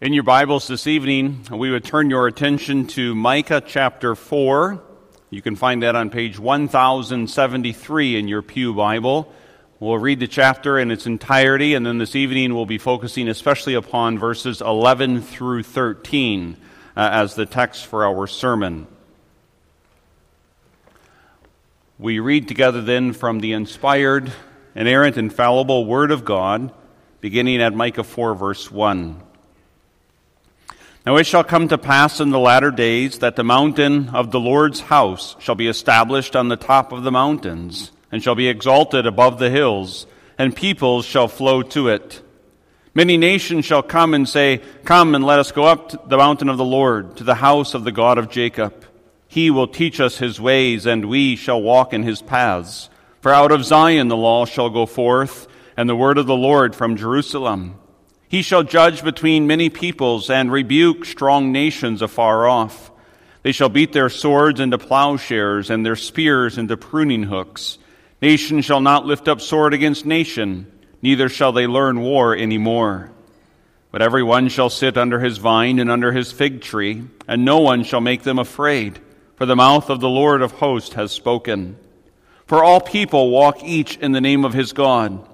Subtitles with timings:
[0.00, 4.80] In your Bibles this evening, we would turn your attention to Micah chapter 4.
[5.28, 9.34] You can find that on page 1073 in your Pew Bible.
[9.80, 13.74] We'll read the chapter in its entirety, and then this evening we'll be focusing especially
[13.74, 16.56] upon verses 11 through 13
[16.96, 18.86] uh, as the text for our sermon.
[21.98, 24.32] We read together then from the inspired,
[24.76, 26.72] inerrant, infallible Word of God,
[27.20, 29.22] beginning at Micah 4, verse 1.
[31.06, 34.40] Now it shall come to pass in the latter days that the mountain of the
[34.40, 39.06] Lord's house shall be established on the top of the mountains, and shall be exalted
[39.06, 40.06] above the hills,
[40.36, 42.22] and peoples shall flow to it.
[42.94, 46.48] Many nations shall come and say, Come and let us go up to the mountain
[46.48, 48.84] of the Lord, to the house of the God of Jacob.
[49.28, 52.90] He will teach us his ways, and we shall walk in his paths.
[53.20, 56.74] For out of Zion the law shall go forth, and the word of the Lord
[56.74, 57.78] from Jerusalem.
[58.28, 62.90] He shall judge between many peoples and rebuke strong nations afar off.
[63.42, 67.78] They shall beat their swords into plowshares and their spears into pruning hooks.
[68.20, 73.10] Nation shall not lift up sword against nation, neither shall they learn war any more.
[73.90, 77.60] But every one shall sit under his vine and under his fig tree, and no
[77.60, 78.98] one shall make them afraid,
[79.36, 81.78] for the mouth of the Lord of hosts has spoken.
[82.44, 85.26] For all people walk each in the name of his God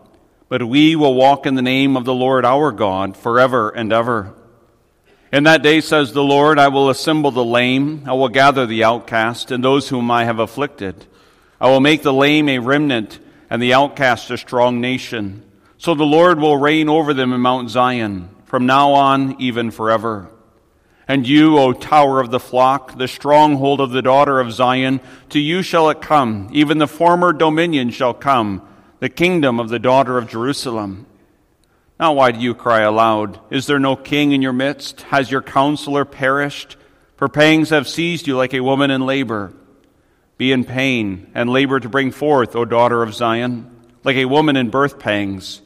[0.48, 4.34] but we will walk in the name of the Lord our God forever and ever.
[5.32, 8.84] In that day, says the Lord, I will assemble the lame, I will gather the
[8.84, 11.06] outcast, and those whom I have afflicted.
[11.60, 13.18] I will make the lame a remnant,
[13.50, 15.42] and the outcast a strong nation.
[15.78, 20.30] So the Lord will reign over them in Mount Zion, from now on, even forever.
[21.08, 25.00] And you, O tower of the flock, the stronghold of the daughter of Zion,
[25.30, 28.62] to you shall it come, even the former dominion shall come
[29.00, 31.06] the kingdom of the daughter of Jerusalem.
[31.98, 33.38] Now, why do you cry aloud?
[33.50, 35.02] Is there no king in your midst?
[35.02, 36.76] Has your counselor perished?
[37.16, 39.52] For pangs have seized you like a woman in labor.
[40.36, 43.70] Be in pain and labor to bring forth, O daughter of Zion,
[44.02, 45.62] like a woman in birth pangs.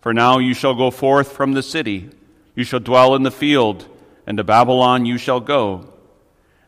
[0.00, 2.10] For now you shall go forth from the city,
[2.54, 3.86] you shall dwell in the field,
[4.26, 5.92] and to Babylon you shall go.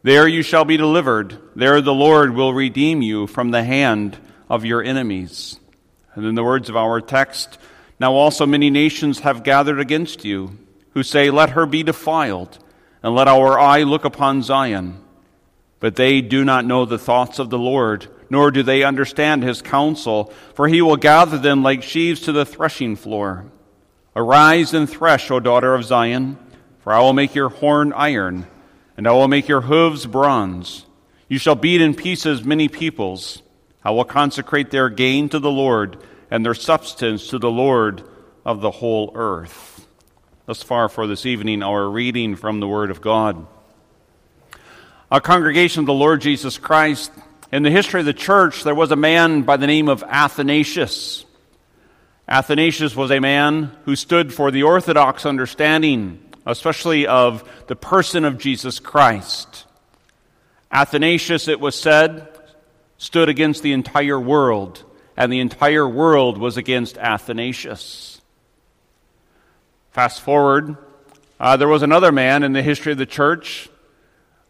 [0.03, 4.19] There you shall be delivered, there the Lord will redeem you from the hand
[4.49, 5.61] of your enemies.
[6.16, 7.59] And in the words of our text,
[8.00, 10.59] now also many nations have gathered against you,
[10.91, 12.59] who say, Let her be defiled,
[13.03, 14.99] and let our eye look upon Zion.
[15.78, 19.62] But they do not know the thoughts of the Lord, nor do they understand his
[19.62, 23.44] counsel, for he will gather them like sheaves to the threshing floor.
[24.16, 26.38] Arise and thresh, O daughter of Zion,
[26.81, 28.47] for I will make your horn iron,
[28.97, 30.87] and I will make your hooves bronze.
[31.28, 33.43] You shall beat in pieces many peoples.
[33.86, 35.98] I will consecrate their gain to the Lord
[36.28, 38.02] and their substance to the Lord
[38.44, 39.86] of the whole earth.
[40.44, 43.47] Thus far for this evening, our reading from the Word of God.
[45.08, 47.12] A congregation of the Lord Jesus Christ,
[47.52, 51.24] in the history of the church, there was a man by the name of Athanasius.
[52.28, 58.36] Athanasius was a man who stood for the orthodox understanding, especially of the person of
[58.36, 59.64] Jesus Christ.
[60.72, 62.35] Athanasius, it was said,
[62.99, 64.84] stood against the entire world,
[65.17, 68.21] and the entire world was against Athanasius.
[69.91, 70.77] Fast forward,
[71.39, 73.69] uh, there was another man in the history of the church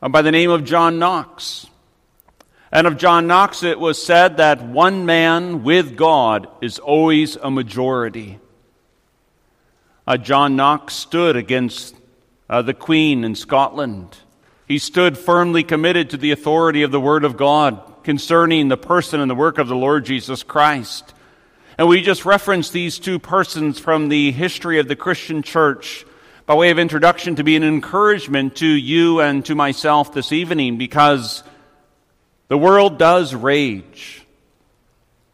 [0.03, 1.67] uh, by the name of John Knox.
[2.73, 7.51] And of John Knox, it was said that one man with God is always a
[7.51, 8.41] majority.
[10.07, 11.95] Uh, John Knox stood against
[12.51, 14.17] uh, the Queen in Scotland.
[14.69, 19.19] He stood firmly committed to the authority of the Word of God concerning the person
[19.19, 21.13] and the work of the Lord Jesus Christ.
[21.77, 26.07] And we just referenced these two persons from the history of the Christian church
[26.47, 30.79] by way of introduction to be an encouragement to you and to myself this evening
[30.79, 31.43] because
[32.47, 34.25] the world does rage.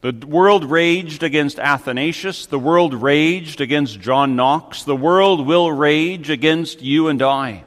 [0.00, 2.47] The world raged against Athanasius.
[2.47, 4.84] The world raged against John Knox.
[4.84, 7.64] The world will rage against you and I.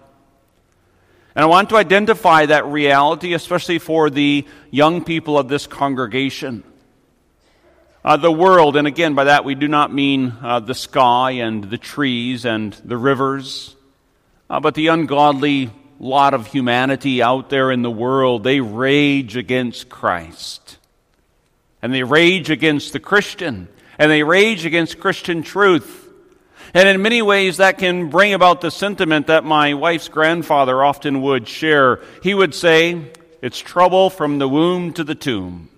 [1.36, 6.64] And I want to identify that reality, especially for the young people of this congregation.
[8.06, 11.64] Uh, the world, and again, by that we do not mean uh, the sky and
[11.66, 13.76] the trees and the rivers,
[14.50, 19.90] uh, but the ungodly lot of humanity out there in the world, they rage against
[19.90, 20.78] Christ.
[21.82, 23.68] And they rage against the Christian.
[23.98, 26.05] And they rage against Christian truth.
[26.76, 31.22] And in many ways, that can bring about the sentiment that my wife's grandfather often
[31.22, 32.02] would share.
[32.22, 35.70] He would say, It's trouble from the womb to the tomb.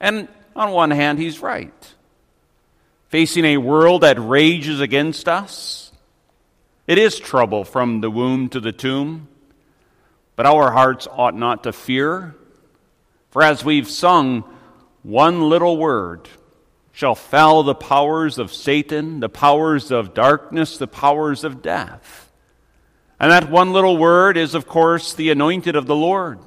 [0.00, 0.26] And
[0.56, 1.72] on one hand, he's right.
[3.10, 5.92] Facing a world that rages against us,
[6.88, 9.28] It is trouble from the womb to the tomb,
[10.34, 12.34] but our hearts ought not to fear.
[13.30, 14.42] For as we've sung,
[15.04, 16.28] one little word
[17.02, 22.30] shall fell the powers of Satan, the powers of darkness, the powers of death.
[23.18, 26.38] And that one little word is, of course, the anointed of the Lord,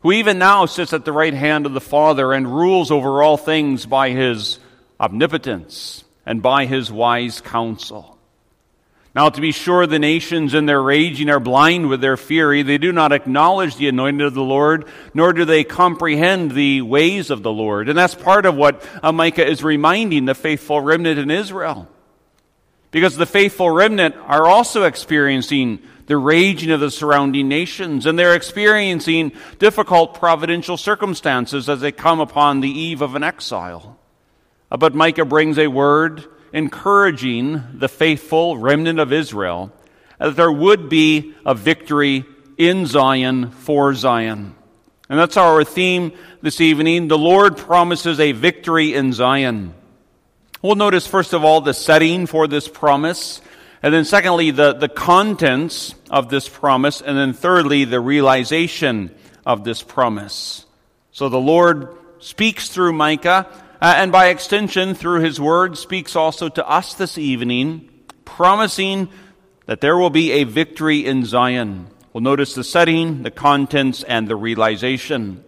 [0.00, 3.38] who even now sits at the right hand of the Father and rules over all
[3.38, 4.58] things by his
[5.00, 8.09] omnipotence and by his wise counsel.
[9.12, 12.62] Now, to be sure, the nations in their raging are blind with their fury.
[12.62, 17.30] They do not acknowledge the anointed of the Lord, nor do they comprehend the ways
[17.30, 17.88] of the Lord.
[17.88, 21.88] And that's part of what uh, Micah is reminding the faithful remnant in Israel.
[22.92, 28.34] Because the faithful remnant are also experiencing the raging of the surrounding nations, and they're
[28.34, 33.98] experiencing difficult providential circumstances as they come upon the eve of an exile.
[34.70, 39.72] Uh, but Micah brings a word encouraging the faithful remnant of Israel
[40.18, 42.24] that there would be a victory
[42.58, 44.54] in Zion for Zion.
[45.08, 46.12] And that's our theme
[46.42, 47.08] this evening.
[47.08, 49.74] The Lord promises a victory in Zion.
[50.62, 53.40] We'll notice, first of all, the setting for this promise.
[53.82, 57.00] And then, secondly, the, the contents of this promise.
[57.00, 59.10] And then, thirdly, the realization
[59.46, 60.66] of this promise.
[61.12, 63.48] So the Lord speaks through Micah
[63.80, 67.88] uh, and by extension, through his word, speaks also to us this evening,
[68.26, 69.08] promising
[69.64, 71.86] that there will be a victory in Zion.
[72.12, 75.42] We'll notice the setting, the contents, and the realization.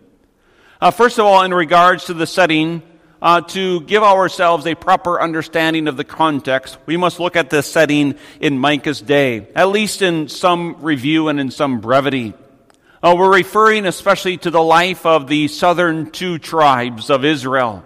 [0.80, 2.82] Uh, first of all, in regards to the setting,
[3.20, 7.62] uh, to give ourselves a proper understanding of the context, we must look at the
[7.62, 12.32] setting in Micah's day, at least in some review and in some brevity.
[13.02, 17.84] Uh, we're referring especially to the life of the southern two tribes of Israel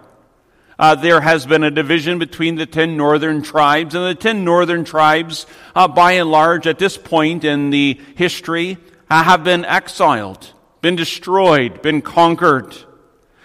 [0.79, 4.83] uh, there has been a division between the ten northern tribes, and the ten northern
[4.83, 5.45] tribes,
[5.75, 8.77] uh, by and large, at this point in the history,
[9.09, 12.75] uh, have been exiled, been destroyed, been conquered.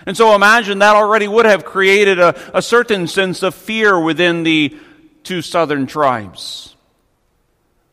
[0.05, 4.43] And so imagine that already would have created a, a certain sense of fear within
[4.43, 4.77] the
[5.23, 6.75] two southern tribes.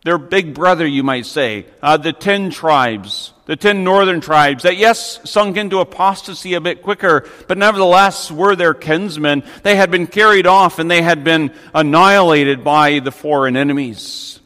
[0.06, 4.78] Their big brother, you might say, uh, the ten tribes, the ten northern tribes that,
[4.78, 9.44] yes, sunk into apostasy a bit quicker, but nevertheless were their kinsmen.
[9.64, 14.40] They had been carried off and they had been annihilated by the foreign enemies.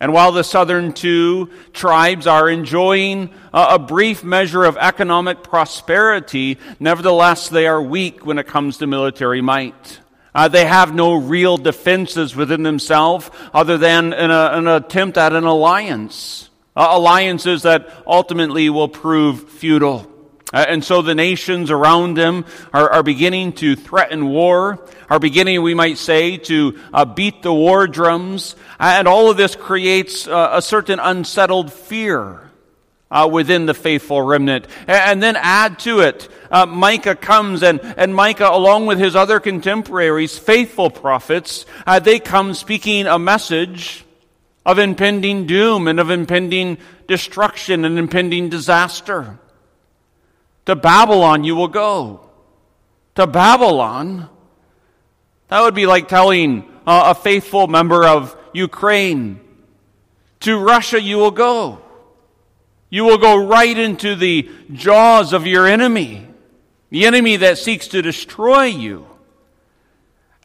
[0.00, 7.48] And while the southern two tribes are enjoying a brief measure of economic prosperity, nevertheless
[7.48, 10.00] they are weak when it comes to military might.
[10.36, 15.32] Uh, they have no real defenses within themselves other than an, uh, an attempt at
[15.32, 16.50] an alliance.
[16.76, 20.06] Uh, alliances that ultimately will prove futile.
[20.52, 25.62] Uh, and so the nations around them are, are, beginning to threaten war, are beginning,
[25.62, 28.56] we might say, to uh, beat the war drums.
[28.78, 32.45] and all of this creates a certain unsettled fear
[33.10, 34.66] uh, within the faithful remnant.
[34.86, 39.40] And then add to it, uh, Micah comes and, and Micah, along with his other
[39.40, 44.04] contemporaries, faithful prophets, uh, they come speaking a message
[44.64, 49.38] of impending doom and of impending destruction and impending disaster.
[50.66, 52.28] To Babylon you will go.
[53.14, 54.28] To Babylon.
[55.48, 59.40] That would be like telling uh, a faithful member of Ukraine,
[60.40, 61.82] to Russia you will go.
[62.88, 66.26] You will go right into the jaws of your enemy,
[66.90, 69.06] the enemy that seeks to destroy you.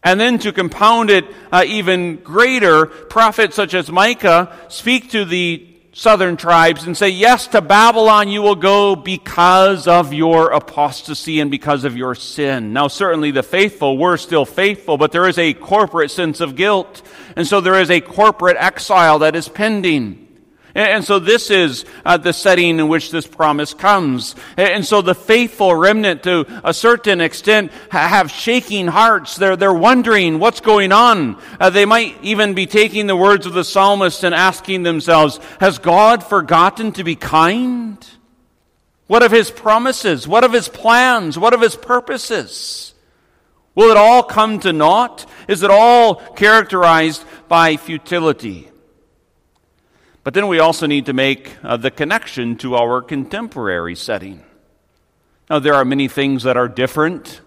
[0.03, 5.67] And then to compound it uh, even greater, prophets such as Micah speak to the
[5.93, 11.51] southern tribes and say, Yes, to Babylon you will go because of your apostasy and
[11.51, 12.74] because of your sin.
[12.74, 17.03] Now, certainly the faithful were still faithful, but there is a corporate sense of guilt.
[17.36, 20.27] And so there is a corporate exile that is pending.
[20.73, 24.35] And so this is uh, the setting in which this promise comes.
[24.55, 29.35] And so the faithful remnant, to a certain extent, have shaking hearts.
[29.35, 31.41] They're, they're wondering what's going on.
[31.59, 35.77] Uh, they might even be taking the words of the psalmist and asking themselves, has
[35.77, 37.97] God forgotten to be kind?
[39.07, 40.25] What of his promises?
[40.25, 41.37] What of his plans?
[41.37, 42.93] What of his purposes?
[43.75, 45.25] Will it all come to naught?
[45.49, 48.70] Is it all characterized by futility?
[50.23, 54.43] But then we also need to make uh, the connection to our contemporary setting.
[55.49, 57.41] Now, there are many things that are different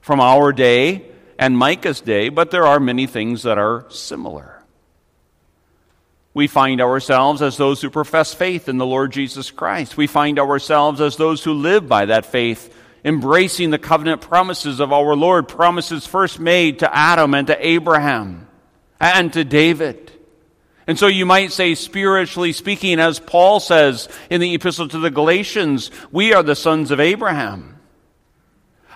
[0.00, 1.04] from our day
[1.38, 4.62] and Micah's day, but there are many things that are similar.
[6.32, 9.96] We find ourselves as those who profess faith in the Lord Jesus Christ.
[9.96, 14.92] We find ourselves as those who live by that faith, embracing the covenant promises of
[14.92, 18.48] our Lord, promises first made to Adam and to Abraham
[18.98, 20.10] and to David.
[20.86, 25.10] And so you might say, spiritually speaking, as Paul says in the epistle to the
[25.10, 27.73] Galatians, we are the sons of Abraham.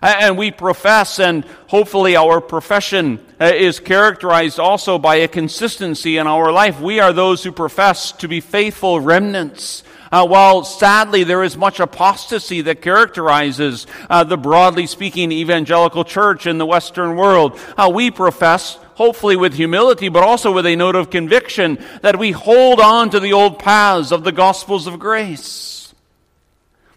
[0.00, 6.26] And we profess, and hopefully our profession uh, is characterized also by a consistency in
[6.26, 6.81] our life.
[6.81, 9.83] We are those who profess to be faithful remnants.
[10.11, 16.47] Uh, while sadly there is much apostasy that characterizes uh, the broadly speaking evangelical church
[16.47, 20.97] in the Western world, uh, we profess, hopefully with humility, but also with a note
[20.97, 25.77] of conviction, that we hold on to the old paths of the gospels of grace.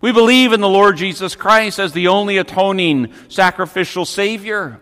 [0.02, 4.82] We believe in the Lord Jesus Christ as the only atoning sacrificial Savior.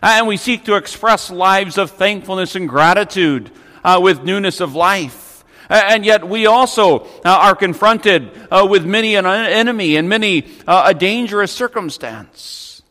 [0.00, 3.50] And we seek to express lives of thankfulness and gratitude
[3.82, 5.44] uh, with newness of life.
[5.68, 10.84] And yet we also uh, are confronted uh, with many an enemy and many uh,
[10.86, 12.82] a dangerous circumstance.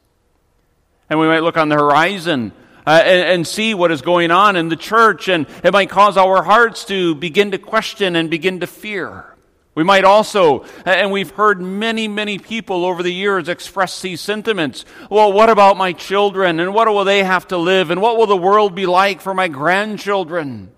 [1.10, 2.52] And we might look on the horizon
[2.86, 6.18] uh, and, and, see what is going on in the church, and it might cause
[6.18, 9.31] our hearts to begin to question and begin to fear.
[9.74, 14.84] We might also, and we've heard many, many people over the years express these sentiments.
[15.10, 16.60] Well, what about my children?
[16.60, 17.90] And what will they have to live?
[17.90, 20.72] And what will the world be like for my grandchildren?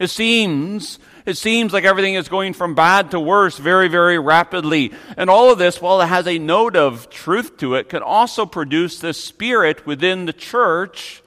[0.00, 4.92] It seems, it seems like everything is going from bad to worse very, very rapidly.
[5.16, 8.46] And all of this, while it has a note of truth to it, can also
[8.46, 11.22] produce this spirit within the church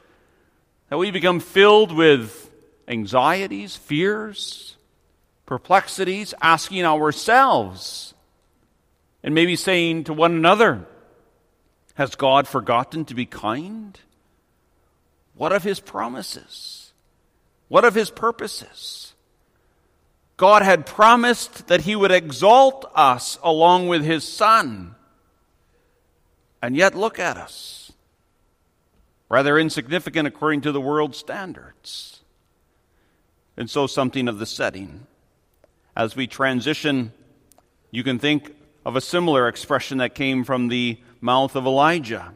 [0.89, 2.51] that we become filled with
[2.87, 4.72] anxieties, fears,
[5.45, 8.13] perplexities, asking ourselves,
[9.23, 10.85] and maybe saying to one another,
[11.95, 13.99] Has God forgotten to be kind?
[15.35, 16.93] What of his promises?
[17.67, 19.13] What of his purposes?
[20.37, 24.95] God had promised that he would exalt us along with his Son.
[26.61, 27.91] And yet, look at us.
[29.29, 32.21] Rather insignificant according to the world's standards.
[33.57, 35.07] And so, something of the setting.
[35.95, 37.11] As we transition,
[37.91, 42.33] you can think of a similar expression that came from the mouth of Elijah.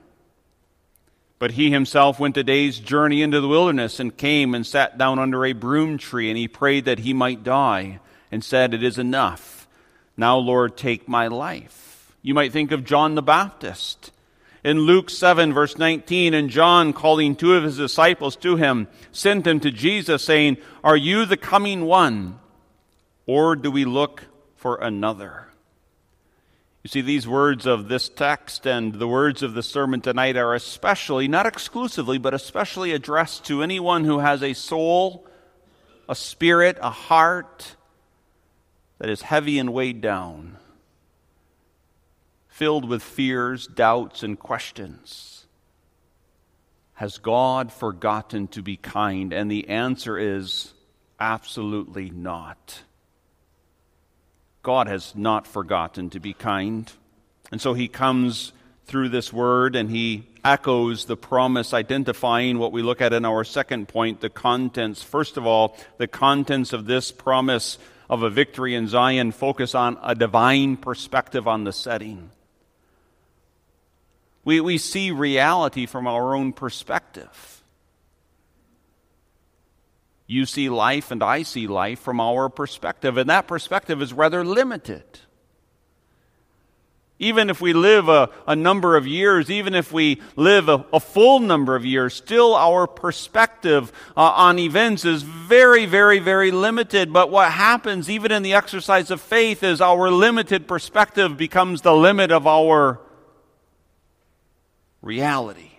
[1.39, 5.19] But he himself went a day's journey into the wilderness and came and sat down
[5.19, 7.99] under a broom tree, and he prayed that he might die,
[8.31, 9.67] and said, It is enough.
[10.15, 12.15] Now, Lord, take my life.
[12.21, 14.11] You might think of John the Baptist.
[14.63, 19.43] In Luke 7, verse 19, and John, calling two of his disciples to him, sent
[19.43, 22.39] them to Jesus, saying, Are you the coming one?
[23.27, 24.23] Or do we look
[24.55, 25.49] for another?
[26.83, 30.55] You see, these words of this text and the words of the sermon tonight are
[30.55, 35.27] especially, not exclusively, but especially addressed to anyone who has a soul,
[36.07, 37.75] a spirit, a heart
[38.99, 40.55] that is heavy and weighed down,
[42.47, 45.45] filled with fears, doubts, and questions.
[46.93, 49.33] Has God forgotten to be kind?
[49.33, 50.73] And the answer is
[51.19, 52.83] absolutely not.
[54.67, 56.91] God has not forgotten to be kind.
[57.53, 58.51] And so he comes
[58.83, 63.45] through this word and he echoes the promise, identifying what we look at in our
[63.45, 65.01] second point the contents.
[65.01, 67.77] First of all, the contents of this promise
[68.09, 72.29] of a victory in Zion focus on a divine perspective on the setting.
[74.43, 77.56] We, we see reality from our own perspective.
[80.27, 84.43] You see life and I see life from our perspective, and that perspective is rather
[84.43, 85.03] limited.
[87.19, 90.99] Even if we live a, a number of years, even if we live a, a
[90.99, 97.11] full number of years, still our perspective uh, on events is very, very, very limited.
[97.11, 101.95] But what happens, even in the exercise of faith, is our limited perspective becomes the
[101.95, 102.99] limit of our
[105.01, 105.76] reality.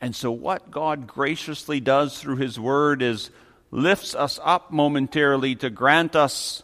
[0.00, 3.30] And so, what God graciously does through His Word is
[3.70, 6.62] lifts us up momentarily to grant us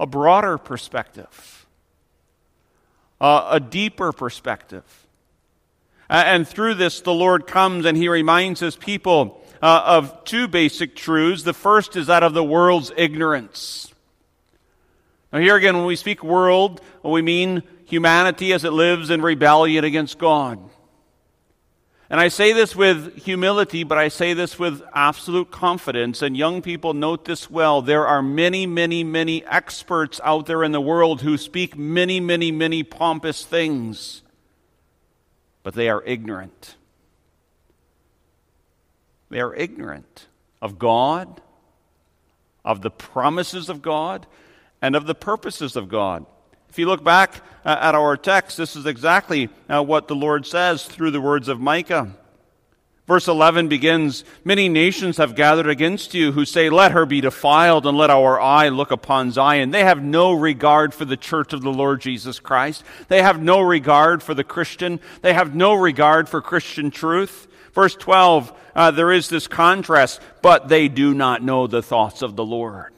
[0.00, 1.66] a broader perspective,
[3.20, 4.84] uh, a deeper perspective.
[6.08, 10.48] Uh, and through this, the Lord comes and He reminds His people uh, of two
[10.48, 11.42] basic truths.
[11.42, 13.92] The first is that of the world's ignorance.
[15.32, 19.84] Now, here again, when we speak world, we mean humanity as it lives in rebellion
[19.84, 20.58] against God.
[22.10, 26.22] And I say this with humility, but I say this with absolute confidence.
[26.22, 27.82] And young people note this well.
[27.82, 32.50] There are many, many, many experts out there in the world who speak many, many,
[32.50, 34.22] many pompous things,
[35.62, 36.76] but they are ignorant.
[39.28, 40.28] They are ignorant
[40.62, 41.42] of God,
[42.64, 44.26] of the promises of God,
[44.80, 46.24] and of the purposes of God.
[46.68, 50.46] If you look back uh, at our text, this is exactly uh, what the Lord
[50.46, 52.14] says through the words of Micah.
[53.08, 57.86] Verse 11 begins, Many nations have gathered against you who say, Let her be defiled
[57.86, 59.70] and let our eye look upon Zion.
[59.70, 62.84] They have no regard for the church of the Lord Jesus Christ.
[63.08, 65.00] They have no regard for the Christian.
[65.22, 67.46] They have no regard for Christian truth.
[67.72, 72.36] Verse 12, uh, there is this contrast, but they do not know the thoughts of
[72.36, 72.92] the Lord.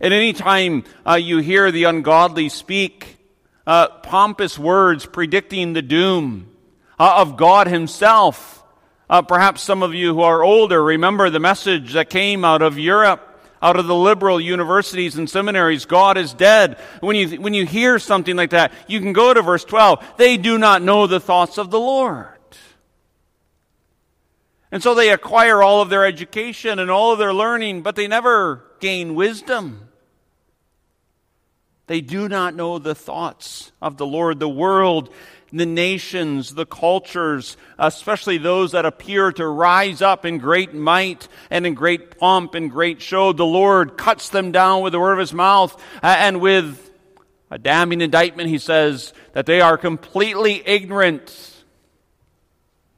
[0.00, 3.18] And any time uh, you hear the ungodly speak
[3.66, 6.50] uh, pompous words predicting the doom,
[6.98, 8.62] uh, of God Himself.
[9.08, 12.78] Uh, perhaps some of you who are older remember the message that came out of
[12.78, 13.30] Europe,
[13.62, 15.84] out of the liberal universities and seminaries.
[15.84, 16.78] God is dead.
[17.00, 20.14] When you, when you hear something like that, you can go to verse 12.
[20.16, 22.28] They do not know the thoughts of the Lord.
[24.70, 28.08] And so they acquire all of their education and all of their learning, but they
[28.08, 29.88] never gain wisdom.
[31.86, 34.38] They do not know the thoughts of the Lord.
[34.40, 35.08] The world
[35.54, 41.64] the nations, the cultures, especially those that appear to rise up in great might and
[41.64, 43.32] in great pomp and great show.
[43.32, 46.90] The Lord cuts them down with the word of his mouth uh, and with
[47.52, 48.50] a damning indictment.
[48.50, 51.62] He says that they are completely ignorant.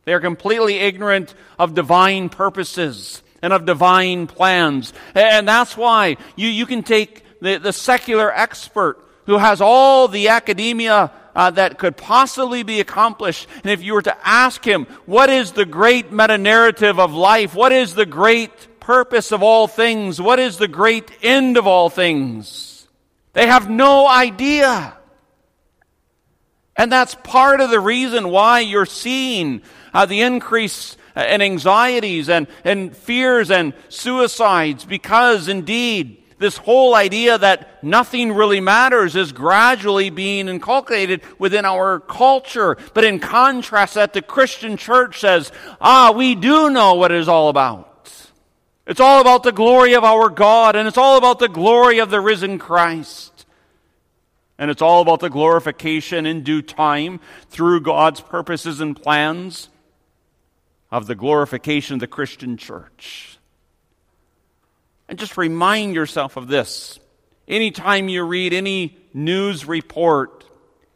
[0.04, 4.92] They are completely ignorant of divine purposes and of divine plans.
[5.14, 10.28] And that's why you, you can take the, the secular expert who has all the
[10.28, 13.46] academia uh, that could possibly be accomplished.
[13.62, 17.54] And if you were to ask him, what is the great meta narrative of life?
[17.54, 20.20] What is the great purpose of all things?
[20.20, 22.88] What is the great end of all things?
[23.34, 24.96] They have no idea.
[26.76, 29.62] And that's part of the reason why you're seeing
[29.92, 37.38] uh, the increase in anxieties and, and fears and suicides because indeed this whole idea
[37.38, 42.76] that nothing really matters is gradually being inculcated within our culture.
[42.92, 47.28] But in contrast, that the Christian church says, ah, we do know what it is
[47.28, 47.92] all about.
[48.86, 52.10] It's all about the glory of our God, and it's all about the glory of
[52.10, 53.46] the risen Christ.
[54.58, 59.70] And it's all about the glorification in due time through God's purposes and plans
[60.96, 63.38] of the glorification of the Christian church.
[65.10, 66.98] And just remind yourself of this.
[67.46, 70.46] Anytime you read any news report,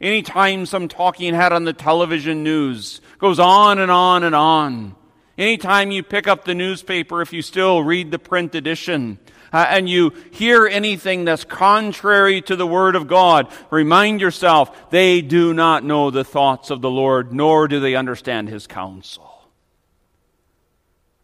[0.01, 4.97] anytime some talking head on the television news goes on and on and on,
[5.37, 9.19] anytime you pick up the newspaper, if you still read the print edition,
[9.53, 15.21] uh, and you hear anything that's contrary to the Word of God, remind yourself they
[15.21, 19.30] do not know the thoughts of the Lord, nor do they understand His counsel.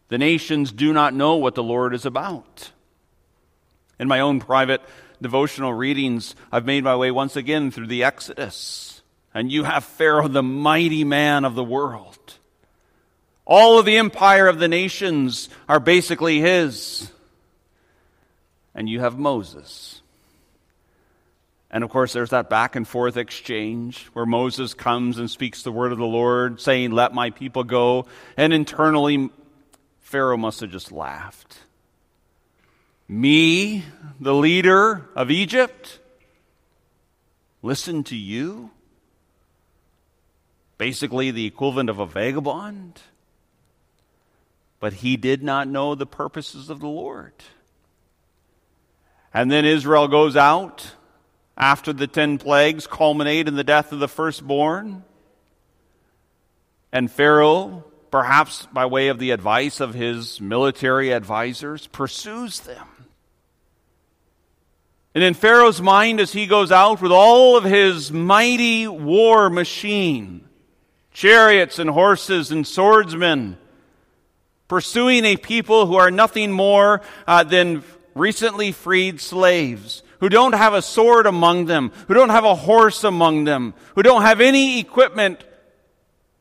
[0.09, 2.71] The nations do not know what the Lord is about.
[3.99, 4.81] In my own private
[5.21, 9.01] devotional readings, I've made my way once again through the Exodus.
[9.33, 12.17] And you have Pharaoh, the mighty man of the world.
[13.45, 17.09] All of the empire of the nations are basically his.
[18.75, 20.01] And you have Moses.
[21.69, 25.71] And of course, there's that back and forth exchange where Moses comes and speaks the
[25.71, 28.05] word of the Lord, saying, Let my people go.
[28.37, 29.29] And internally,
[30.07, 31.57] Pharaoh must have just laughed.
[33.09, 33.83] Me,
[34.21, 35.99] the leader of Egypt,
[37.61, 38.71] listen to you?
[40.77, 43.01] Basically, the equivalent of a vagabond.
[44.79, 47.33] But he did not know the purposes of the Lord.
[49.33, 50.89] And then Israel goes out
[51.57, 55.03] after the ten plagues culminate in the death of the firstborn.
[56.93, 62.87] And Pharaoh, perhaps by way of the advice of his military advisors, pursues them.
[65.15, 70.47] And in Pharaoh's mind, as he goes out with all of his mighty war machine,
[71.11, 73.57] chariots and horses and swordsmen,
[74.67, 80.75] pursuing a people who are nothing more uh, than recently freed slaves, who don't have
[80.75, 84.79] a sword among them, who don't have a horse among them, who don't have any
[84.79, 85.43] equipment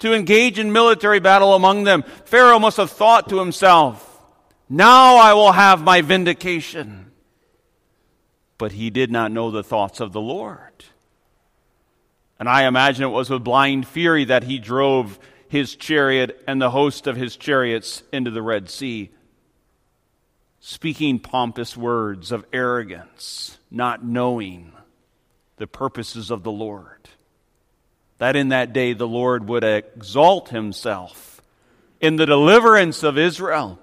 [0.00, 2.02] to engage in military battle among them.
[2.24, 4.02] Pharaoh must have thought to himself,
[4.68, 7.06] now I will have my vindication
[8.58, 10.84] but he did not know the thoughts of the Lord.
[12.38, 16.70] And I imagine it was with blind fury that he drove his chariot and the
[16.70, 19.10] host of his chariots into the Red Sea,
[20.60, 24.72] speaking pompous words of arrogance, not knowing
[25.56, 27.08] the purposes of the Lord.
[28.18, 31.42] That in that day the Lord would exalt himself
[32.00, 33.78] in the deliverance of Israel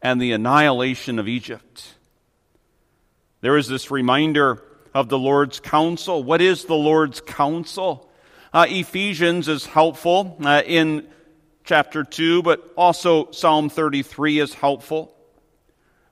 [0.00, 1.94] and the annihilation of Egypt.
[3.40, 4.62] There is this reminder
[4.94, 6.22] of the Lord's counsel.
[6.22, 8.10] What is the Lord's counsel?
[8.52, 11.06] Uh, Ephesians is helpful uh, in
[11.64, 15.14] chapter 2, but also Psalm 33 is helpful.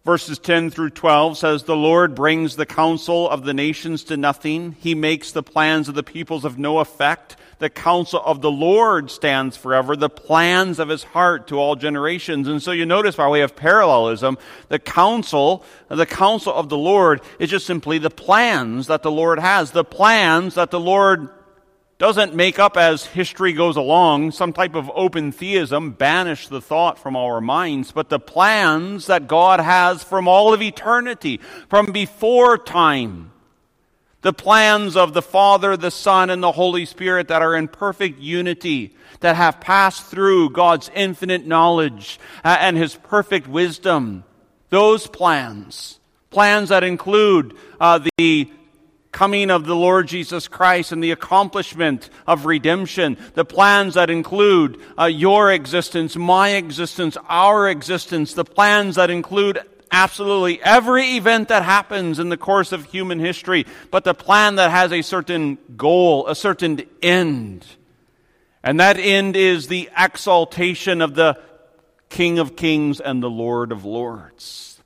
[0.04, 4.72] Verses 10 through 12 says, The Lord brings the counsel of the nations to nothing.
[4.80, 7.36] He makes the plans of the peoples of no effect.
[7.60, 12.48] The counsel of the Lord stands forever, the plans of his heart to all generations.
[12.48, 17.20] And so you notice by way of parallelism, the counsel, the counsel of the Lord
[17.38, 21.28] is just simply the plans that the Lord has, the plans that the Lord
[21.98, 26.98] doesn't make up as history goes along some type of open theism, banish the thought
[26.98, 32.56] from our minds, but the plans that God has from all of eternity, from before
[32.56, 33.29] time.
[34.22, 38.18] The plans of the Father, the Son, and the Holy Spirit that are in perfect
[38.18, 44.24] unity, that have passed through God's infinite knowledge uh, and His perfect wisdom.
[44.68, 48.50] Those plans, plans that include uh, the
[49.12, 54.80] coming of the Lord Jesus Christ and the accomplishment of redemption, the plans that include
[54.98, 59.58] uh, your existence, my existence, our existence, the plans that include
[59.90, 64.70] absolutely every event that happens in the course of human history, but the plan that
[64.70, 67.66] has a certain goal, a certain end.
[68.62, 71.40] And that end is the exaltation of the
[72.08, 74.80] King of Kings and the Lord of Lords.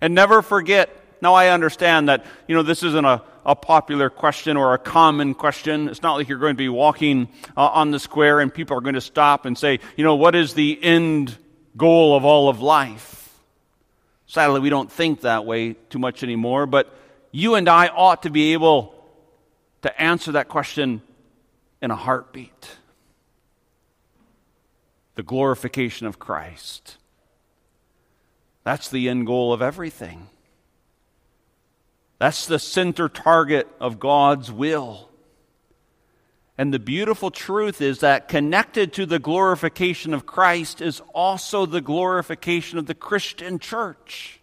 [0.00, 0.90] And never forget,
[1.22, 5.34] now I understand that, you know, this isn't a a popular question or a common
[5.34, 5.88] question.
[5.88, 8.80] It's not like you're going to be walking uh, on the square and people are
[8.80, 11.36] going to stop and say, you know, what is the end
[11.76, 13.19] goal of all of life?
[14.30, 16.94] Sadly, we don't think that way too much anymore, but
[17.32, 18.94] you and I ought to be able
[19.82, 21.02] to answer that question
[21.82, 22.76] in a heartbeat.
[25.16, 26.96] The glorification of Christ.
[28.62, 30.28] That's the end goal of everything.
[32.20, 35.09] That's the center target of God's will.
[36.60, 41.80] And the beautiful truth is that connected to the glorification of Christ is also the
[41.80, 44.40] glorification of the Christian church.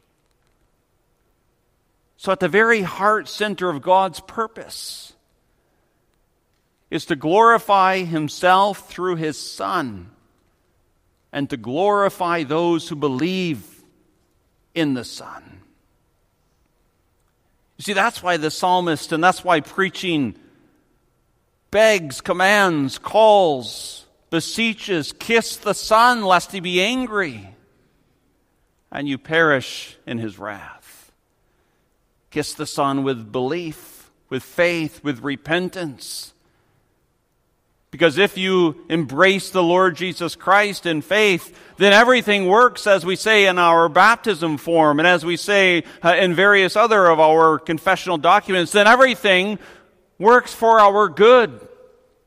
[2.15, 5.13] So, at the very heart center of God's purpose
[6.89, 10.09] is to glorify Himself through His Son
[11.31, 13.63] and to glorify those who believe
[14.73, 15.61] in the Son.
[17.77, 20.35] You see, that's why the psalmist and that's why preaching
[21.71, 27.53] begs, commands, calls, beseeches, kiss the Son lest he be angry
[28.91, 31.11] and you perish in his wrath.
[32.31, 36.33] Kiss the Son with belief, with faith, with repentance.
[37.89, 43.15] Because if you embrace the Lord Jesus Christ in faith, then everything works as we
[43.15, 47.57] say in our baptism form and as we say uh, in various other of our
[47.57, 49.57] confessional documents, then everything
[50.19, 51.67] works for our good.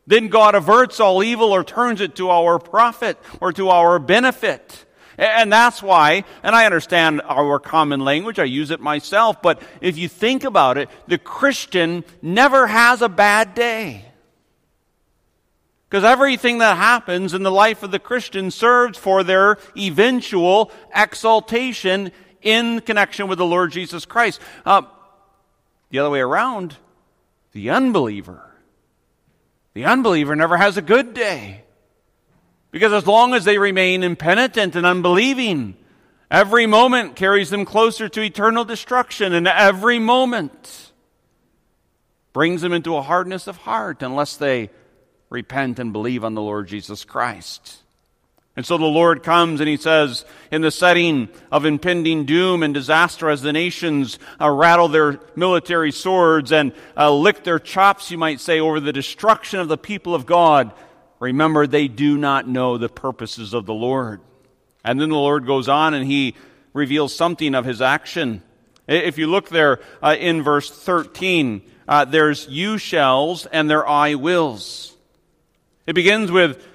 [0.06, 4.86] Then God averts all evil or turns it to our profit or to our benefit.
[5.16, 9.98] And that's why, and I understand our common language, I use it myself, but if
[9.98, 14.06] you think about it, the Christian never has a bad day.
[15.88, 22.12] Because everything that happens in the life of the Christian serves for their eventual exaltation
[22.40, 24.40] in connection with the Lord Jesus Christ.
[24.64, 24.82] Uh,
[25.90, 26.76] the other way around,
[27.52, 28.42] the unbeliever.
[29.74, 31.64] The unbeliever never has a good day.
[32.70, 35.76] Because as long as they remain impenitent and unbelieving,
[36.30, 40.92] every moment carries them closer to eternal destruction, and every moment
[42.32, 44.70] brings them into a hardness of heart unless they
[45.30, 47.78] repent and believe on the Lord Jesus Christ.
[48.56, 52.74] And so the Lord comes and he says, in the setting of impending doom and
[52.74, 58.18] disaster as the nations uh, rattle their military swords and uh, lick their chops, you
[58.18, 60.72] might say, over the destruction of the people of God,
[61.20, 64.20] remember they do not know the purposes of the Lord.
[64.84, 66.34] And then the Lord goes on and he
[66.72, 68.42] reveals something of his action.
[68.88, 74.16] If you look there uh, in verse 13, uh, there's you shells and their I
[74.16, 74.96] wills.
[75.86, 76.66] It begins with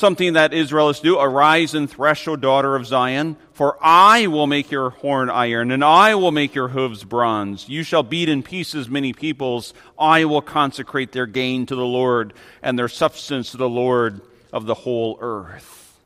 [0.00, 1.18] something that Israel is to do.
[1.18, 5.84] Arise and thresh, O daughter of Zion, for I will make your horn iron, and
[5.84, 7.68] I will make your hooves bronze.
[7.68, 9.74] You shall beat in pieces many peoples.
[9.98, 12.32] I will consecrate their gain to the Lord,
[12.62, 16.00] and their substance to the Lord of the whole earth.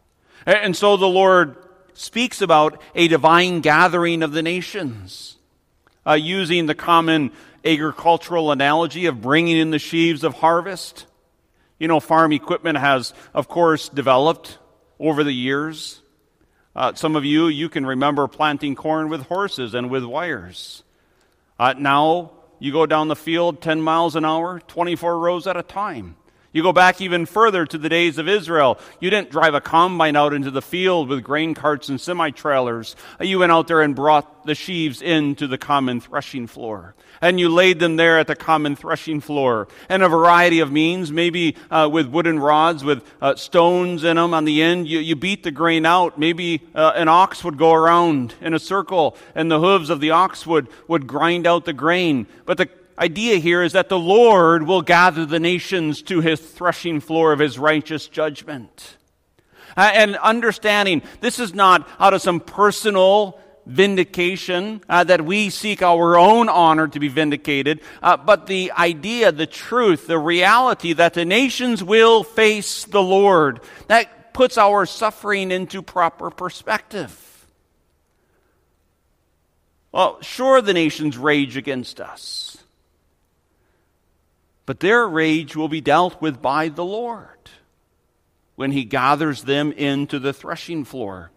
[0.44, 1.57] And so the Lord
[1.94, 5.37] speaks about a divine gathering of the nations,
[6.04, 7.30] uh, using the common
[7.64, 11.07] agricultural analogy of bringing in the sheaves of harvest.
[11.85, 14.57] You know, farm equipment has, of course, developed
[14.99, 16.01] over the years.
[16.75, 20.83] Uh, some of you, you can remember planting corn with horses and with wires.
[21.59, 25.62] Uh, now, you go down the field 10 miles an hour, 24 rows at a
[25.62, 26.16] time.
[26.55, 28.79] You go back even further to the days of Israel.
[29.01, 32.97] You didn't drive a combine out into the field with grain carts and semi trailers.
[33.20, 36.94] You went out there and brought the sheaves into the common threshing floor.
[37.24, 39.66] And you laid them there at the common threshing floor.
[39.88, 44.34] And a variety of means, maybe uh, with wooden rods with uh, stones in them
[44.34, 44.87] on the end.
[44.87, 46.18] You, you beat the grain out.
[46.18, 50.10] Maybe uh, an ox would go around in a circle and the hooves of the
[50.10, 52.26] ox would, would grind out the grain.
[52.44, 57.00] But the idea here is that the Lord will gather the nations to his threshing
[57.00, 58.98] floor of his righteous judgment.
[59.76, 66.18] And understanding this is not out of some personal vindication uh, that we seek our
[66.18, 71.24] own honor to be vindicated, uh, but the idea, the truth, the reality that the
[71.24, 73.61] nations will face the Lord.
[73.88, 77.20] That puts our suffering into proper perspective.
[79.92, 82.59] Well, sure, the nations rage against us.
[84.66, 87.29] But their rage will be dealt with by the Lord
[88.57, 91.31] when he gathers them into the threshing floor.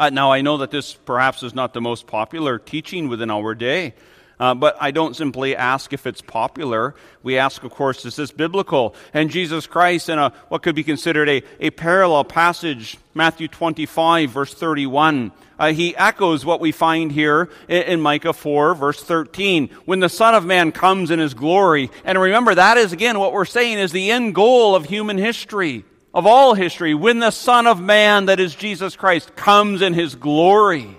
[0.00, 3.54] Uh, now, I know that this perhaps is not the most popular teaching within our
[3.54, 3.92] day.
[4.38, 6.94] Uh, but I don't simply ask if it's popular.
[7.22, 8.94] We ask, of course, is this biblical?
[9.12, 14.30] And Jesus Christ, in a, what could be considered a, a parallel passage, Matthew 25,
[14.30, 19.68] verse 31, uh, he echoes what we find here in, in Micah 4, verse 13.
[19.84, 23.34] When the Son of Man comes in his glory, and remember, that is again what
[23.34, 26.94] we're saying is the end goal of human history, of all history.
[26.94, 30.96] When the Son of Man, that is Jesus Christ, comes in his glory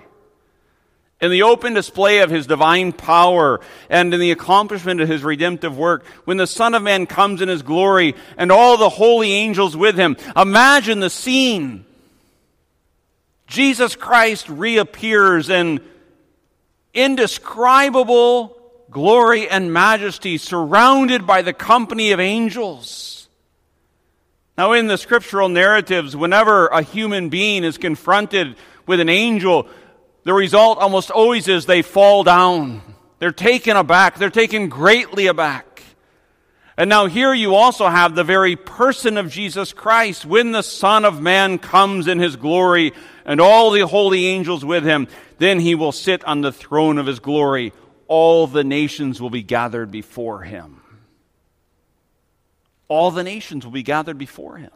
[1.21, 5.78] in the open display of his divine power and in the accomplishment of his redemptive
[5.78, 9.78] work, when the Son of Man comes in his glory and all the holy angels
[9.78, 11.86] with him, imagine the scene.
[13.45, 15.80] Jesus Christ reappears in
[16.93, 18.58] indescribable
[18.89, 23.20] glory and majesty, surrounded by the company of angels.
[24.57, 29.67] Now, in the scriptural narratives, whenever a human being is confronted with an angel,
[30.23, 32.81] the result almost always is they fall down.
[33.19, 34.17] They're taken aback.
[34.17, 35.83] They're taken greatly aback.
[36.77, 40.25] And now here you also have the very person of Jesus Christ.
[40.25, 42.93] When the Son of Man comes in his glory
[43.25, 47.05] and all the holy angels with him, then he will sit on the throne of
[47.05, 47.73] his glory.
[48.07, 50.81] All the nations will be gathered before him.
[52.91, 54.73] All the nations will be gathered before him.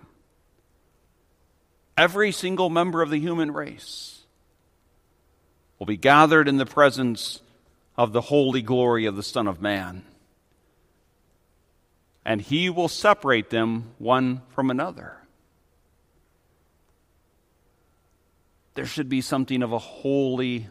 [1.97, 4.21] Every single member of the human race
[5.78, 7.41] will be gathered in the presence
[7.97, 10.06] of the holy glory of the Son of Man.
[12.23, 15.17] And he will separate them one from another.
[18.75, 20.67] There should be something of a holy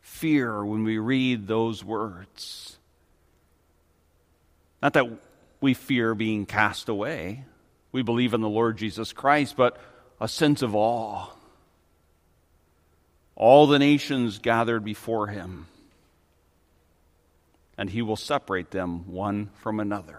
[0.00, 2.78] fear when we read those words.
[4.80, 5.08] Not that
[5.60, 7.44] we fear being cast away,
[7.92, 9.76] we believe in the Lord Jesus Christ, but
[10.20, 11.28] a sense of awe
[13.38, 15.68] all the nations gathered before him,
[17.78, 20.18] and he will separate them one from another.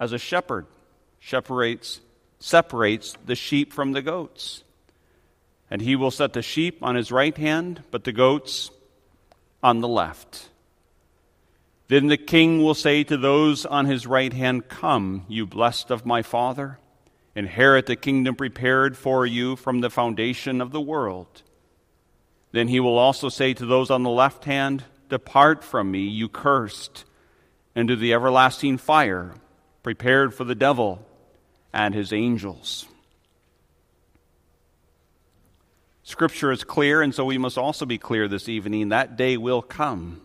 [0.00, 0.66] As a shepherd
[1.20, 2.00] separates,
[2.38, 4.64] separates the sheep from the goats,
[5.70, 8.70] and he will set the sheep on his right hand, but the goats
[9.62, 10.48] on the left.
[11.90, 16.06] Then the king will say to those on his right hand, Come, you blessed of
[16.06, 16.78] my father
[17.34, 21.42] Inherit the kingdom prepared for you from the foundation of the world.
[22.52, 26.28] Then he will also say to those on the left hand, Depart from me, you
[26.28, 27.04] cursed,
[27.76, 29.34] into the everlasting fire
[29.82, 31.06] prepared for the devil
[31.72, 32.86] and his angels.
[36.02, 38.88] Scripture is clear, and so we must also be clear this evening.
[38.88, 40.20] That day will come.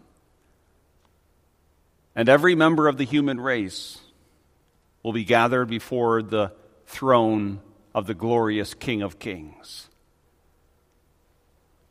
[2.15, 3.99] And every member of the human race
[5.03, 6.51] will be gathered before the
[6.85, 7.59] throne
[7.93, 9.89] of the glorious King of Kings.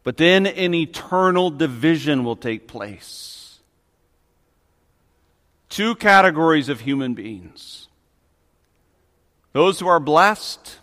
[0.03, 3.61] But then an eternal division will take place.
[5.69, 7.89] Two categories of human beings
[9.53, 10.79] those who are blessed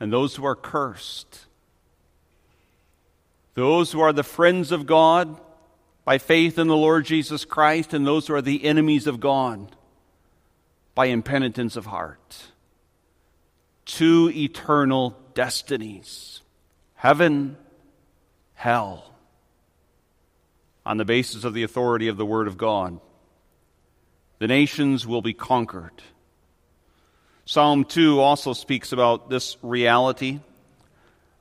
[0.00, 1.46] and those who are cursed.
[3.54, 5.40] Those who are the friends of God
[6.06, 9.76] by faith in the Lord Jesus Christ, and those who are the enemies of God
[10.94, 12.46] by impenitence of heart
[13.84, 16.40] two eternal destinies
[16.94, 17.56] heaven,
[18.54, 19.14] hell,
[20.84, 23.00] on the basis of the authority of the Word of God.
[24.38, 26.02] The nations will be conquered.
[27.44, 30.40] Psalm 2 also speaks about this reality.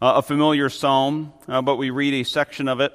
[0.01, 2.93] Uh, a familiar psalm, uh, but we read a section of it,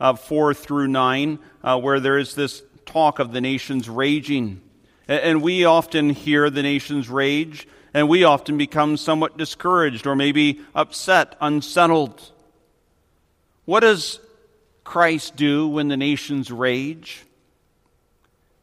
[0.00, 4.60] uh, 4 through 9, uh, where there is this talk of the nations raging
[5.06, 10.60] And we often hear the nations rage, and we often become somewhat discouraged or maybe
[10.74, 12.32] upset, unsettled.
[13.64, 14.20] What does
[14.84, 17.24] Christ do when the nations rage?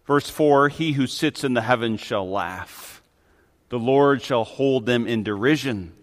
[0.06, 3.02] Verse 4 He who sits in the heavens shall laugh,
[3.70, 5.94] the Lord shall hold them in derision.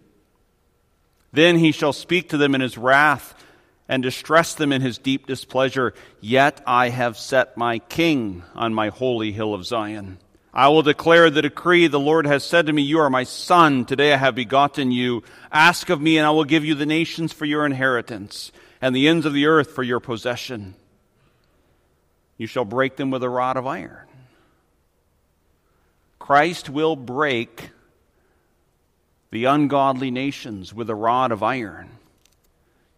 [1.33, 3.35] Then he shall speak to them in his wrath
[3.88, 5.95] and distress them in his deep displeasure.
[6.21, 10.18] Yet I have set my king on my holy hill of Zion.
[10.55, 11.87] I will declare the decree.
[11.87, 13.85] The Lord has said to me, You are my son.
[13.87, 15.23] Today I have begotten you.
[15.51, 19.09] Ask of me, and I will give you the nations for your inheritance, and the
[19.09, 20.75] ends of the earth for your possession.
[22.37, 24.09] You shall break them with a rod of iron.
[26.18, 27.71] Christ will break
[29.31, 31.88] the ungodly nations with a rod of iron.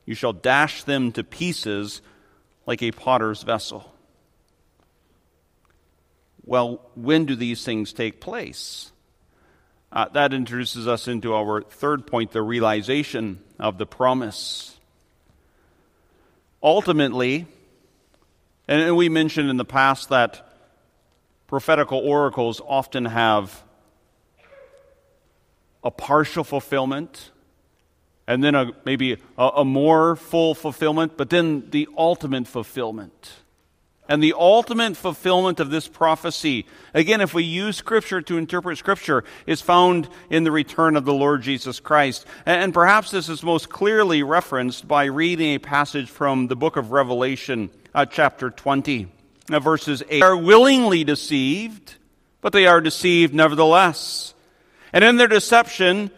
[0.07, 2.03] You shall dash them to pieces
[2.67, 3.93] like a potter's vessel.
[6.45, 8.93] Well, when do these things take place?
[9.91, 14.77] Uh, that introduces us into our third point the realization of the promise.
[16.63, 17.47] Ultimately,
[18.67, 20.47] and we mentioned in the past that
[21.47, 23.63] prophetical oracles often have
[25.83, 27.31] a partial fulfillment
[28.27, 33.33] and then a, maybe a, a more full fulfillment, but then the ultimate fulfillment.
[34.07, 39.25] And the ultimate fulfillment of this prophecy, again, if we use Scripture to interpret Scripture,
[39.47, 42.27] is found in the return of the Lord Jesus Christ.
[42.45, 46.93] And perhaps this is most clearly referenced by reading a passage from the book of
[46.93, 49.09] Revelation, uh, chapter 20,
[49.51, 50.09] uh, verses 8.
[50.11, 51.95] They are willingly deceived,
[52.43, 54.35] but they are deceived nevertheless.
[54.93, 56.11] And in their deception,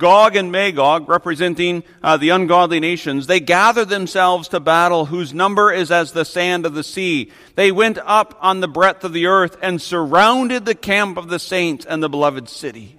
[0.00, 5.70] Gog and Magog, representing uh, the ungodly nations, they gather themselves to battle, whose number
[5.70, 7.30] is as the sand of the sea.
[7.54, 11.38] They went up on the breadth of the earth and surrounded the camp of the
[11.38, 12.98] saints and the beloved city.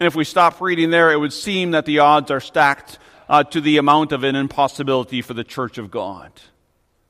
[0.00, 3.42] And if we stop reading there, it would seem that the odds are stacked uh,
[3.44, 6.32] to the amount of an impossibility for the church of God.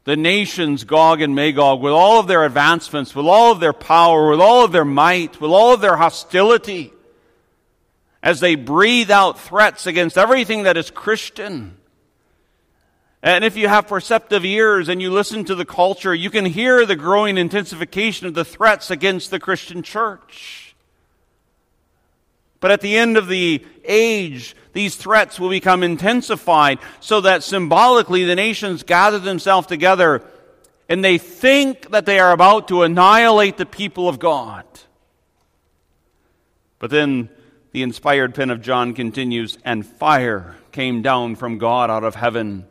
[0.05, 4.31] The nations, Gog and Magog, with all of their advancements, with all of their power,
[4.31, 6.93] with all of their might, with all of their hostility,
[8.23, 11.77] as they breathe out threats against everything that is Christian.
[13.23, 16.85] And if you have perceptive ears and you listen to the culture, you can hear
[16.85, 20.75] the growing intensification of the threats against the Christian church.
[22.59, 28.25] But at the end of the age, these threats will become intensified so that symbolically
[28.25, 30.23] the nations gather themselves together
[30.89, 34.65] and they think that they are about to annihilate the people of God.
[36.79, 37.29] But then
[37.73, 42.67] the inspired pen of John continues, and fire came down from God out of heaven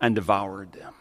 [0.00, 0.94] and devoured them.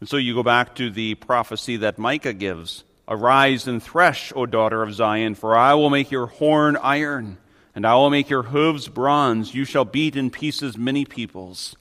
[0.00, 4.44] And so you go back to the prophecy that Micah gives Arise and thresh, O
[4.44, 7.38] daughter of Zion, for I will make your horn iron,
[7.74, 9.54] and I will make your hooves bronze.
[9.54, 11.74] You shall beat in pieces many peoples.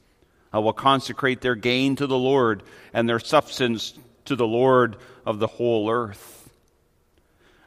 [0.53, 4.95] I will consecrate their gain to the Lord, and their substance to the Lord
[5.25, 6.36] of the whole earth.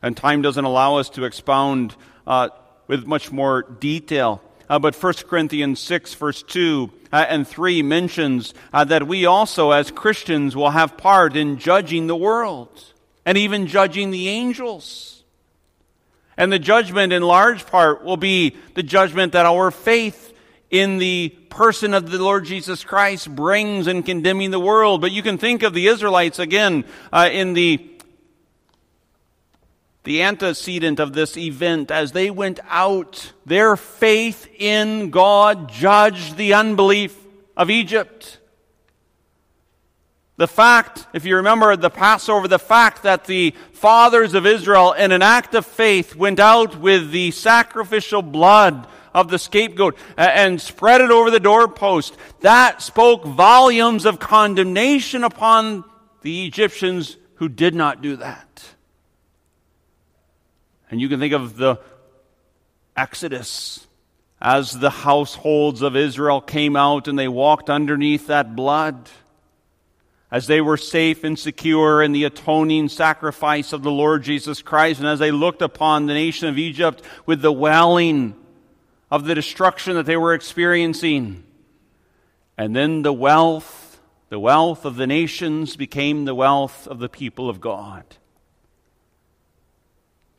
[0.02, 1.94] And time doesn't allow us to expound
[2.26, 2.48] uh,
[2.86, 4.42] with much more detail.
[4.68, 9.72] Uh, but 1 Corinthians 6, verse 2 uh, and 3 mentions uh, that we also,
[9.72, 12.84] as Christians, will have part in judging the world
[13.26, 15.24] and even judging the angels.
[16.36, 20.32] And the judgment, in large part, will be the judgment that our faith
[20.70, 25.00] in the person of the Lord Jesus Christ brings in condemning the world.
[25.00, 27.76] But you can think of the Israelites again uh, in the
[30.04, 36.54] the antecedent of this event as they went out, their faith in God judged the
[36.54, 37.16] unbelief
[37.56, 38.38] of Egypt.
[40.38, 45.12] The fact, if you remember the Passover, the fact that the fathers of Israel, in
[45.12, 51.02] an act of faith, went out with the sacrificial blood of the scapegoat and spread
[51.02, 55.84] it over the doorpost, that spoke volumes of condemnation upon
[56.22, 58.49] the Egyptians who did not do that.
[60.90, 61.80] And you can think of the
[62.96, 63.86] Exodus
[64.40, 69.08] as the households of Israel came out and they walked underneath that blood.
[70.32, 75.00] As they were safe and secure in the atoning sacrifice of the Lord Jesus Christ,
[75.00, 78.36] and as they looked upon the nation of Egypt with the wailing
[79.10, 81.42] of the destruction that they were experiencing.
[82.56, 87.48] And then the wealth, the wealth of the nations became the wealth of the people
[87.48, 88.04] of God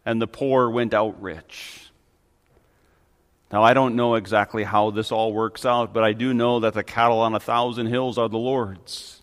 [0.06, 1.78] and the poor went out rich.
[3.52, 6.74] Now, I don't know exactly how this all works out, but I do know that
[6.74, 9.22] the cattle on a thousand hills are the Lord's.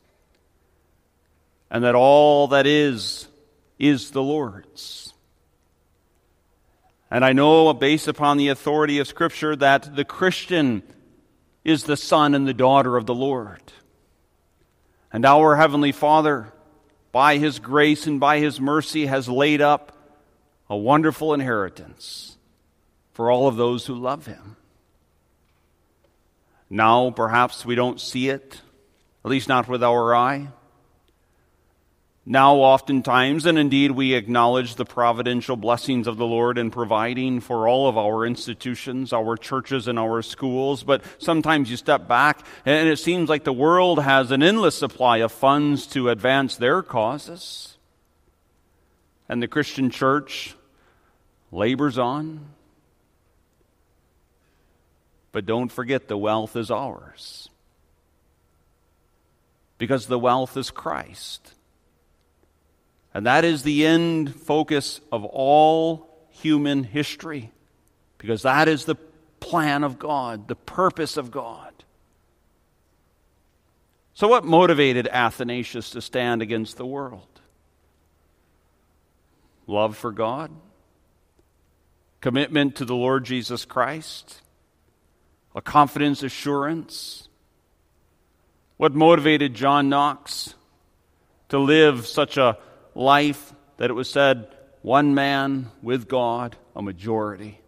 [1.70, 3.29] and that all that is
[3.79, 5.12] is the Lord's.
[7.11, 10.83] And I know, based upon the authority of Scripture, that the Christian
[11.64, 13.62] is the son and the daughter of the Lord.
[15.12, 16.53] And our Heavenly Father,
[17.12, 19.93] by His grace and by His mercy, has laid up
[20.71, 22.37] a wonderful inheritance
[23.12, 24.57] for all of those who love Him.
[26.71, 28.61] Now, perhaps we don't see it,
[29.25, 30.49] at least not with our eye.
[32.31, 37.66] Now, oftentimes, and indeed, we acknowledge the providential blessings of the Lord in providing for
[37.66, 40.83] all of our institutions, our churches, and our schools.
[40.83, 45.19] But sometimes you step back, and it seems like the world has an endless supply
[45.19, 47.79] of funds to advance their causes.
[49.27, 50.55] And the Christian church
[51.53, 52.46] labors on.
[55.32, 57.49] But don't forget the wealth is ours.
[59.76, 61.55] Because the wealth is Christ.
[63.14, 67.51] And that is the end focus of all human history,
[68.18, 68.96] because that is the
[69.40, 71.72] plan of God, the purpose of God.
[74.14, 77.26] So, what motivated Athanasius to stand against the world?
[79.66, 80.51] Love for God,
[82.21, 84.43] commitment to the Lord Jesus Christ,
[85.55, 87.29] a confidence assurance.
[88.77, 90.55] What motivated John Knox
[91.49, 92.59] to live such a
[92.95, 94.49] life that it was said,
[94.83, 97.61] one man with God, a majority.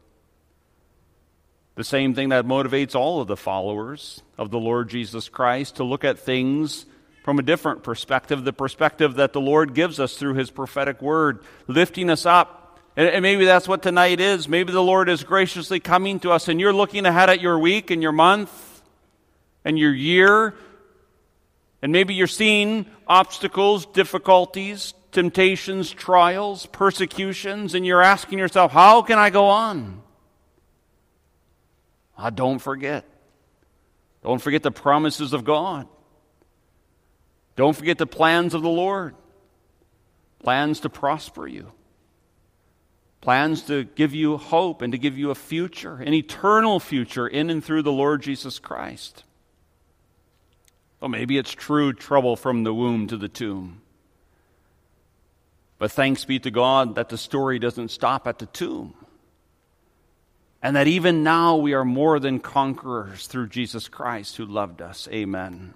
[1.76, 5.84] The same thing that motivates all of the followers of the Lord Jesus Christ to
[5.84, 6.84] look at things
[7.24, 11.44] from a different perspective, the perspective that the Lord gives us through His prophetic word,
[11.66, 12.59] lifting us up.
[12.97, 14.49] And maybe that's what tonight is.
[14.49, 17.91] Maybe the Lord is graciously coming to us, and you're looking ahead at your week
[17.91, 18.82] and your month
[19.64, 20.55] and your year.
[21.82, 29.18] And maybe you're seeing obstacles, difficulties, temptations, trials, persecutions, and you're asking yourself, how can
[29.18, 30.03] I go on?
[32.18, 33.05] Ah, don't forget.
[34.22, 35.88] Don't forget the promises of God.
[37.57, 39.14] Don't forget the plans of the Lord.
[40.43, 41.72] Plans to prosper you.
[43.20, 47.50] Plans to give you hope and to give you a future, an eternal future in
[47.50, 49.24] and through the Lord Jesus Christ.
[51.00, 53.82] Well, maybe it's true trouble from the womb to the tomb.
[55.78, 58.94] But thanks be to God that the story doesn't stop at the tomb.
[60.62, 65.08] And that even now we are more than conquerors through Jesus Christ who loved us.
[65.10, 65.72] Amen.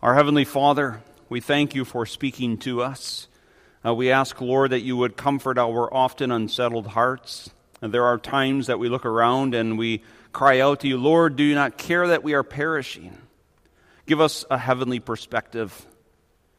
[0.00, 3.28] Our Heavenly Father, we thank you for speaking to us.
[3.84, 7.50] Uh, we ask, Lord, that you would comfort our often unsettled hearts.
[7.80, 10.02] And there are times that we look around and we
[10.32, 13.16] cry out to you, Lord, do you not care that we are perishing?
[14.06, 15.86] Give us a heavenly perspective.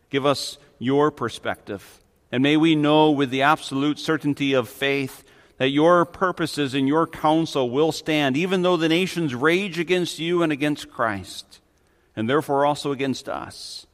[0.09, 1.99] Give us your perspective.
[2.32, 5.24] And may we know with the absolute certainty of faith
[5.57, 10.41] that your purposes and your counsel will stand, even though the nations rage against you
[10.41, 11.59] and against Christ,
[12.15, 13.86] and therefore also against us.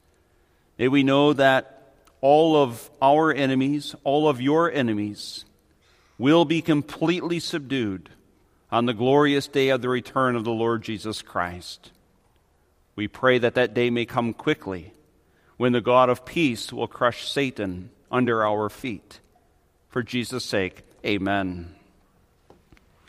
[0.78, 1.77] May we know that
[2.22, 5.46] all of our enemies, all of your enemies,
[6.18, 8.10] will be completely subdued
[8.72, 11.92] on the glorious day of the return of the Lord Jesus Christ.
[12.96, 14.94] We pray that that day may come quickly
[15.58, 19.20] when the God of peace will crush Satan under our feet.
[19.90, 21.77] For Jesus' sake, amen.